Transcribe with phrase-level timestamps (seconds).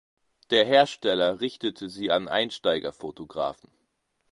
[0.49, 3.69] Der Hersteller richtete sie an Einsteiger-Fotografen.